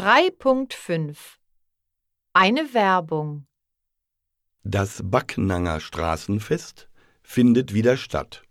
3.5 0.00 1.14
Eine 2.32 2.72
Werbung 2.72 3.44
Das 4.62 5.02
Backnanger 5.04 5.78
Straßenfest 5.78 6.88
findet 7.22 7.74
wieder 7.74 7.98
statt. 7.98 8.42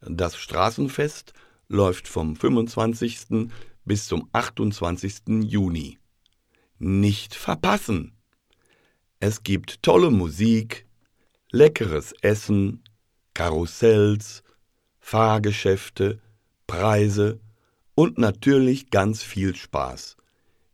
Das 0.00 0.36
Straßenfest 0.36 1.32
läuft 1.68 2.06
vom 2.06 2.36
25. 2.36 3.48
bis 3.86 4.08
zum 4.08 4.28
28. 4.34 5.44
Juni. 5.44 5.98
Nicht 6.78 7.34
verpassen! 7.34 8.18
Es 9.20 9.42
gibt 9.42 9.82
tolle 9.82 10.10
Musik, 10.10 10.86
leckeres 11.50 12.12
Essen, 12.20 12.84
Karussells, 13.32 14.42
Fahrgeschäfte, 15.00 16.20
Preise 16.66 17.40
und 17.94 18.18
natürlich 18.18 18.90
ganz 18.90 19.22
viel 19.22 19.56
Spaß. 19.56 20.18